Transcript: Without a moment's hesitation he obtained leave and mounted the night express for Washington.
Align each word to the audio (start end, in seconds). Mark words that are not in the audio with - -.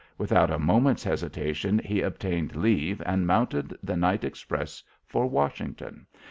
Without 0.17 0.49
a 0.49 0.57
moment's 0.57 1.03
hesitation 1.03 1.77
he 1.77 2.01
obtained 2.01 2.55
leave 2.55 3.03
and 3.05 3.27
mounted 3.27 3.77
the 3.83 3.95
night 3.95 4.23
express 4.23 4.81
for 5.05 5.27
Washington. 5.27 6.07